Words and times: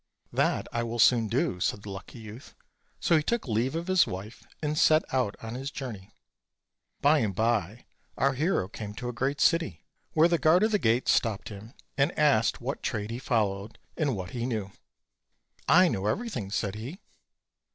"That 0.33 0.67
I 0.71 0.81
will 0.81 0.97
soon 0.97 1.27
do," 1.27 1.59
said 1.59 1.83
the 1.83 1.91
lucky 1.91 2.17
youth: 2.17 2.55
so 2.99 3.15
he 3.17 3.21
took 3.21 3.47
leave 3.47 3.75
of 3.75 3.85
his 3.85 4.07
wife, 4.07 4.43
and 4.59 4.75
set 4.75 5.03
out 5.13 5.35
on 5.43 5.53
his 5.53 5.69
journey. 5.69 6.07
OLD, 6.07 6.07
OLD 6.07 6.07
FAIRT 6.07 6.53
TALES. 6.55 6.93
6? 6.95 7.01
By 7.01 7.19
and 7.19 7.35
by 7.77 7.85
our 8.17 8.33
hero 8.33 8.67
came 8.67 8.95
to 8.95 9.09
a 9.09 9.13
great 9.13 9.39
city, 9.39 9.85
where 10.13 10.27
the 10.27 10.39
guard 10.39 10.63
of 10.63 10.71
the 10.71 10.79
gate 10.79 11.07
stopped 11.07 11.49
him, 11.49 11.75
and 11.99 12.17
asked 12.17 12.59
what 12.59 12.81
trade 12.81 13.11
he 13.11 13.19
followed, 13.19 13.77
and 13.95 14.15
what 14.15 14.31
he 14.31 14.47
knew. 14.47 14.71
"I 15.67 15.87
know 15.87 16.07
everything," 16.07 16.49
said 16.49 16.73
he. 16.73 16.97